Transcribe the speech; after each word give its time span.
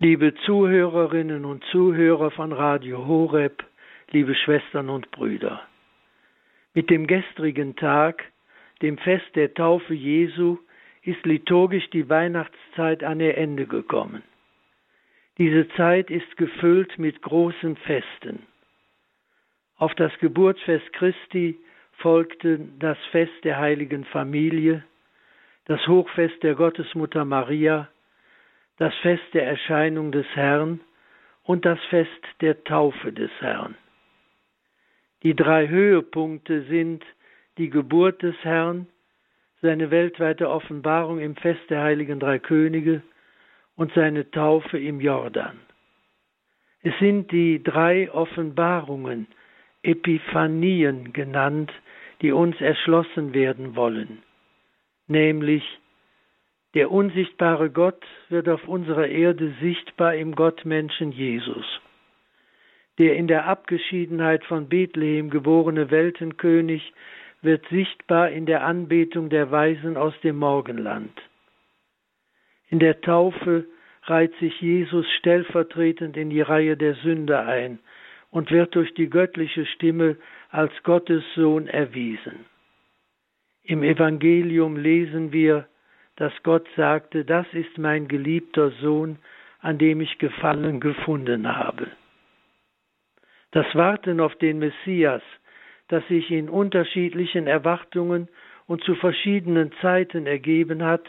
Liebe 0.00 0.34
Zuhörerinnen 0.44 1.44
und 1.44 1.64
Zuhörer 1.66 2.32
von 2.32 2.52
Radio 2.52 3.06
Horeb, 3.06 3.64
liebe 4.10 4.34
Schwestern 4.34 4.90
und 4.90 5.08
Brüder. 5.12 5.62
Mit 6.74 6.90
dem 6.90 7.06
gestrigen 7.06 7.76
Tag, 7.76 8.24
dem 8.82 8.98
Fest 8.98 9.36
der 9.36 9.54
Taufe 9.54 9.94
Jesu, 9.94 10.58
ist 11.02 11.24
liturgisch 11.24 11.88
die 11.90 12.08
Weihnachtszeit 12.08 13.04
an 13.04 13.20
ihr 13.20 13.38
Ende 13.38 13.66
gekommen. 13.66 14.24
Diese 15.38 15.68
Zeit 15.76 16.10
ist 16.10 16.36
gefüllt 16.36 16.98
mit 16.98 17.22
großen 17.22 17.76
Festen. 17.76 18.46
Auf 19.76 19.94
das 19.94 20.12
Geburtsfest 20.18 20.92
Christi 20.92 21.56
folgte 21.98 22.58
das 22.80 22.98
Fest 23.12 23.44
der 23.44 23.58
heiligen 23.58 24.04
Familie, 24.06 24.82
das 25.66 25.86
Hochfest 25.86 26.42
der 26.42 26.56
Gottesmutter 26.56 27.24
Maria, 27.24 27.88
das 28.78 28.94
Fest 28.96 29.22
der 29.32 29.46
Erscheinung 29.46 30.12
des 30.12 30.26
Herrn 30.34 30.80
und 31.44 31.64
das 31.64 31.78
Fest 31.90 32.10
der 32.40 32.64
Taufe 32.64 33.12
des 33.12 33.30
Herrn. 33.40 33.76
Die 35.22 35.34
drei 35.34 35.68
Höhepunkte 35.68 36.62
sind 36.64 37.04
die 37.58 37.70
Geburt 37.70 38.22
des 38.22 38.36
Herrn, 38.42 38.88
seine 39.62 39.90
weltweite 39.90 40.50
Offenbarung 40.50 41.20
im 41.20 41.36
Fest 41.36 41.62
der 41.70 41.82
heiligen 41.82 42.20
drei 42.20 42.38
Könige 42.38 43.02
und 43.76 43.92
seine 43.94 44.30
Taufe 44.30 44.78
im 44.78 45.00
Jordan. 45.00 45.58
Es 46.82 46.92
sind 46.98 47.32
die 47.32 47.62
drei 47.62 48.12
Offenbarungen, 48.12 49.26
Epiphanien 49.82 51.12
genannt, 51.12 51.72
die 52.20 52.32
uns 52.32 52.60
erschlossen 52.60 53.32
werden 53.32 53.76
wollen, 53.76 54.22
nämlich 55.06 55.62
der 56.74 56.90
unsichtbare 56.90 57.70
Gott 57.70 58.04
wird 58.28 58.48
auf 58.48 58.66
unserer 58.66 59.06
Erde 59.06 59.54
sichtbar 59.60 60.14
im 60.16 60.34
Gottmenschen 60.34 61.12
Jesus. 61.12 61.64
Der 62.98 63.16
in 63.16 63.28
der 63.28 63.46
Abgeschiedenheit 63.46 64.44
von 64.44 64.68
Bethlehem 64.68 65.30
geborene 65.30 65.90
Weltenkönig 65.90 66.92
wird 67.42 67.64
sichtbar 67.68 68.30
in 68.30 68.46
der 68.46 68.64
Anbetung 68.64 69.28
der 69.28 69.50
Weisen 69.50 69.96
aus 69.96 70.14
dem 70.22 70.36
Morgenland. 70.36 71.12
In 72.68 72.78
der 72.78 73.00
Taufe 73.00 73.66
reiht 74.04 74.34
sich 74.36 74.60
Jesus 74.60 75.06
stellvertretend 75.18 76.16
in 76.16 76.30
die 76.30 76.40
Reihe 76.40 76.76
der 76.76 76.94
Sünder 76.94 77.46
ein 77.46 77.78
und 78.30 78.50
wird 78.50 78.74
durch 78.74 78.92
die 78.94 79.08
göttliche 79.08 79.64
Stimme 79.66 80.16
als 80.50 80.72
Gottes 80.82 81.22
Sohn 81.34 81.68
erwiesen. 81.68 82.46
Im 83.62 83.82
Evangelium 83.82 84.76
lesen 84.76 85.32
wir, 85.32 85.68
dass 86.16 86.32
Gott 86.42 86.66
sagte, 86.76 87.24
das 87.24 87.46
ist 87.52 87.78
mein 87.78 88.08
geliebter 88.08 88.70
Sohn, 88.82 89.18
an 89.60 89.78
dem 89.78 90.00
ich 90.00 90.18
Gefallen 90.18 90.80
gefunden 90.80 91.56
habe. 91.56 91.88
Das 93.50 93.66
Warten 93.74 94.20
auf 94.20 94.34
den 94.36 94.58
Messias, 94.58 95.22
das 95.88 96.06
sich 96.08 96.30
in 96.30 96.48
unterschiedlichen 96.48 97.46
Erwartungen 97.46 98.28
und 98.66 98.82
zu 98.84 98.94
verschiedenen 98.94 99.72
Zeiten 99.80 100.26
ergeben 100.26 100.82
hat, 100.84 101.04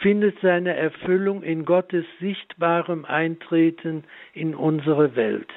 findet 0.00 0.38
seine 0.40 0.76
Erfüllung 0.76 1.42
in 1.42 1.64
Gottes 1.64 2.04
sichtbarem 2.20 3.04
Eintreten 3.04 4.04
in 4.32 4.54
unsere 4.54 5.16
Welt. 5.16 5.48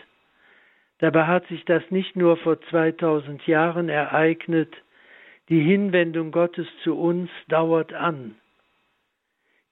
Dabei 1.00 1.26
hat 1.26 1.48
sich 1.48 1.66
das 1.66 1.84
nicht 1.92 2.16
nur 2.16 2.38
vor 2.38 2.62
2000 2.62 3.46
Jahren 3.48 3.90
ereignet, 3.90 4.74
die 5.50 5.62
Hinwendung 5.62 6.32
Gottes 6.32 6.68
zu 6.84 6.98
uns 6.98 7.30
dauert 7.48 7.94
an. 7.94 8.36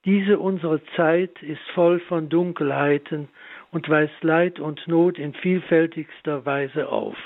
Diese 0.04 0.38
unsere 0.38 0.82
Zeit 0.96 1.42
ist 1.42 1.62
voll 1.74 2.00
von 2.00 2.28
Dunkelheiten 2.28 3.28
und 3.70 3.88
weist 3.88 4.22
Leid 4.22 4.58
und 4.58 4.86
Not 4.88 5.18
in 5.18 5.32
vielfältigster 5.32 6.44
Weise 6.44 6.88
auf. 6.88 7.16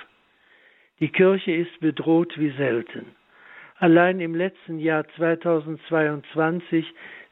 Die 1.01 1.09
Kirche 1.09 1.53
ist 1.53 1.81
bedroht 1.81 2.39
wie 2.39 2.51
selten. 2.51 3.17
Allein 3.79 4.21
im 4.21 4.35
letzten 4.35 4.79
Jahr 4.79 5.07
2022 5.17 6.87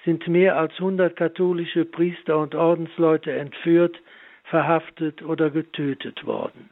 sind 0.05 0.29
mehr 0.29 0.57
als 0.57 0.73
100 0.75 1.17
katholische 1.17 1.85
Priester 1.85 2.39
und 2.39 2.55
Ordensleute 2.55 3.33
entführt, 3.33 3.99
verhaftet 4.45 5.23
oder 5.23 5.51
getötet 5.51 6.27
worden. 6.27 6.71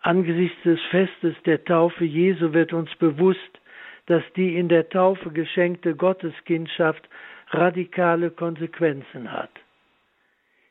Angesichts 0.00 0.60
des 0.64 0.80
Festes 0.90 1.34
der 1.46 1.64
Taufe 1.64 2.04
Jesu 2.04 2.52
wird 2.52 2.72
uns 2.72 2.94
bewusst, 2.96 3.60
dass 4.06 4.22
die 4.36 4.56
in 4.56 4.68
der 4.68 4.88
Taufe 4.88 5.30
geschenkte 5.30 5.94
Gotteskindschaft 5.94 7.08
radikale 7.52 8.30
Konsequenzen 8.30 9.30
hat. 9.32 9.50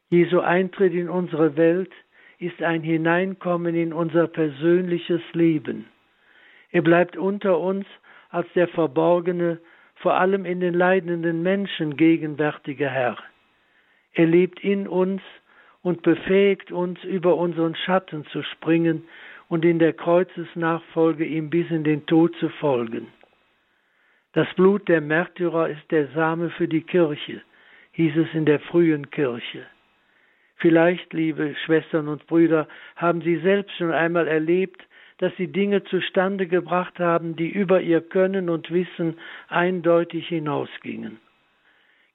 Jesu 0.09 0.39
Eintritt 0.39 0.93
in 0.93 1.09
unsere 1.09 1.55
Welt 1.55 1.91
ist 2.39 2.61
ein 2.61 2.81
Hineinkommen 2.81 3.75
in 3.75 3.93
unser 3.93 4.27
persönliches 4.27 5.21
Leben. 5.33 5.85
Er 6.71 6.81
bleibt 6.81 7.15
unter 7.15 7.59
uns 7.59 7.85
als 8.29 8.47
der 8.55 8.67
verborgene, 8.67 9.59
vor 9.95 10.15
allem 10.15 10.45
in 10.45 10.59
den 10.59 10.73
leidenden 10.73 11.43
Menschen 11.43 11.95
gegenwärtige 11.95 12.89
Herr. 12.89 13.17
Er 14.13 14.25
lebt 14.25 14.63
in 14.63 14.87
uns 14.87 15.21
und 15.83 16.01
befähigt 16.01 16.71
uns, 16.71 17.03
über 17.03 17.37
unseren 17.37 17.75
Schatten 17.75 18.25
zu 18.27 18.41
springen 18.43 19.03
und 19.47 19.63
in 19.65 19.79
der 19.79 19.93
Kreuzesnachfolge 19.93 21.25
ihm 21.25 21.49
bis 21.49 21.69
in 21.69 21.83
den 21.83 22.05
Tod 22.05 22.35
zu 22.37 22.49
folgen. 22.49 23.07
Das 24.33 24.47
Blut 24.55 24.87
der 24.87 25.01
Märtyrer 25.01 25.69
ist 25.69 25.91
der 25.91 26.07
Same 26.09 26.51
für 26.51 26.67
die 26.67 26.83
Kirche, 26.83 27.41
hieß 27.91 28.15
es 28.15 28.33
in 28.33 28.45
der 28.45 28.59
frühen 28.59 29.09
Kirche. 29.11 29.65
Vielleicht, 30.55 31.11
liebe 31.11 31.55
Schwestern 31.65 32.07
und 32.07 32.27
Brüder, 32.27 32.67
haben 32.95 33.21
Sie 33.21 33.37
selbst 33.37 33.75
schon 33.77 33.91
einmal 33.91 34.27
erlebt, 34.27 34.81
dass 35.17 35.35
Sie 35.35 35.47
Dinge 35.47 35.83
zustande 35.83 36.47
gebracht 36.47 36.97
haben, 36.99 37.35
die 37.35 37.49
über 37.49 37.81
Ihr 37.81 38.01
Können 38.01 38.49
und 38.49 38.71
Wissen 38.71 39.19
eindeutig 39.49 40.27
hinausgingen. 40.27 41.19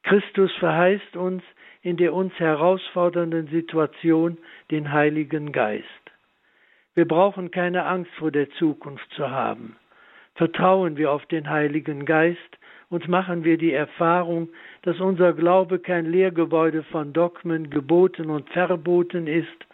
Christus 0.03 0.53
verheißt 0.55 1.17
uns 1.17 1.43
in 1.83 1.97
der 1.97 2.15
uns 2.15 2.33
herausfordernden 2.39 3.49
Situation 3.49 4.39
den 4.71 4.93
Heiligen 4.93 5.53
Geist. 5.53 5.85
Wir 6.95 7.07
brauchen 7.07 7.51
keine 7.51 7.85
Angst 7.85 8.13
vor 8.15 8.31
der 8.31 8.49
Zukunft 8.53 9.09
zu 9.15 9.31
haben. 9.31 9.77
Vertrauen 10.37 10.97
wir 10.97 11.11
auf 11.11 11.27
den 11.27 11.51
Heiligen 11.51 12.05
Geist 12.05 12.59
und 12.89 13.09
machen 13.09 13.45
wir 13.45 13.59
die 13.59 13.73
Erfahrung, 13.73 14.49
dass 14.83 15.01
unser 15.01 15.33
Glaube 15.33 15.79
kein 15.79 16.07
Lehrgebäude 16.07 16.83
von 16.85 17.13
Dogmen, 17.13 17.71
Geboten 17.71 18.31
und 18.31 18.49
Verboten 18.51 19.27
ist, 19.27 19.67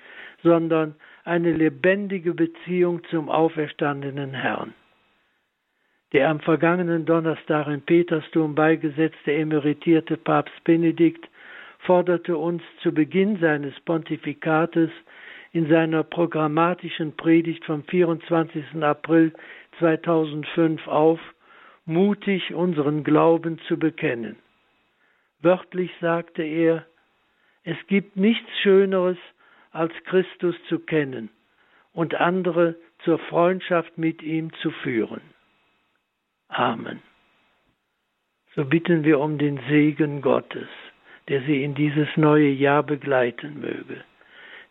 sondern 0.43 0.95
eine 1.25 1.53
lebendige 1.53 2.35
Beziehung 2.35 3.03
zum 3.11 3.29
auferstandenen 3.29 4.35
Herrn. 4.35 4.75
Der 6.13 6.29
am 6.29 6.41
vergangenen 6.41 7.07
Donnerstag 7.07 7.67
im 7.69 7.81
Petersdom 7.83 8.55
beigesetzte 8.55 9.33
emeritierte 9.33 10.17
Papst 10.17 10.65
Benedikt 10.65 11.29
forderte 11.81 12.37
uns 12.37 12.63
zu 12.83 12.93
Beginn 12.93 13.39
seines 13.39 13.79
Pontifikates 13.81 14.91
in 15.53 15.69
seiner 15.69 16.03
programmatischen 16.03 17.17
Predigt 17.17 17.65
vom 17.65 17.85
24. 17.85 18.83
April 18.83 19.33
2005 19.79 20.87
auf, 20.89 21.21
mutig 21.85 22.55
unseren 22.55 23.05
Glauben 23.05 23.59
zu 23.69 23.79
bekennen. 23.79 24.37
Wörtlich 25.41 25.91
sagte 26.01 26.43
er, 26.43 26.87
es 27.65 27.77
gibt 27.87 28.17
nichts 28.17 28.49
Schöneres, 28.63 29.19
als 29.73 29.93
Christus 30.05 30.55
zu 30.69 30.79
kennen 30.79 31.31
und 31.93 32.15
andere 32.15 32.77
zur 33.05 33.19
Freundschaft 33.19 33.99
mit 33.99 34.23
ihm 34.23 34.53
zu 34.55 34.71
führen. 34.71 35.23
Amen. 36.49 37.03
So 38.55 38.65
bitten 38.65 39.05
wir 39.05 39.19
um 39.19 39.39
den 39.39 39.59
Segen 39.69 40.21
Gottes, 40.21 40.69
der 41.29 41.41
sie 41.43 41.65
in 41.65 41.75
dieses 41.75 42.09
neue 42.17 42.51
Jahr 42.51 42.83
begleiten 42.83 43.61
möge. 43.61 44.05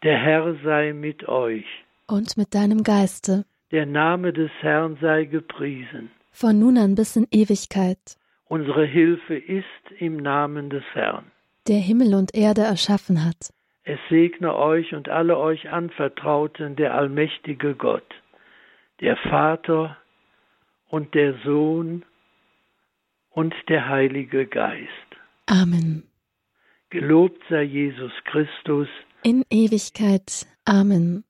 Der 0.04 0.18
Herr 0.18 0.56
sei 0.64 0.94
mit 0.94 1.28
euch. 1.28 1.66
Und 2.08 2.36
mit 2.36 2.56
deinem 2.56 2.84
Geiste. 2.84 3.46
Der 3.72 3.86
Name 3.86 4.34
des 4.34 4.52
Herrn 4.62 4.98
sei 5.00 5.26
gepriesen. 5.26 6.10
Von 6.32 6.60
nun 6.60 6.78
an 6.78 6.96
bis 6.96 7.16
in 7.16 7.28
Ewigkeit. 7.32 8.18
Unsere 8.48 8.86
Hilfe 8.86 9.36
ist 9.36 9.66
im 10.00 10.18
Namen 10.18 10.70
des 10.70 10.84
Herrn. 10.94 11.26
Der 11.68 11.78
Himmel 11.78 12.16
und 12.16 12.34
Erde 12.34 12.62
erschaffen 12.62 13.24
hat. 13.24 13.54
Es 13.84 14.00
segne 14.10 14.56
euch 14.56 14.94
und 14.94 15.08
alle 15.10 15.38
euch 15.38 15.70
Anvertrauten 15.70 16.76
der 16.76 16.94
allmächtige 16.96 17.76
Gott, 17.76 18.16
der 19.00 19.18
Vater 19.18 19.98
und 20.90 21.14
der 21.14 21.36
Sohn 21.46 22.04
und 23.30 23.54
der 23.70 23.88
Heilige 23.88 24.46
Geist. 24.48 24.90
Amen. 25.46 26.04
Gelobt 26.90 27.42
sei 27.50 27.64
Jesus 27.64 28.12
Christus. 28.26 28.88
In 29.24 29.44
Ewigkeit. 29.52 30.48
Amen. 30.66 31.24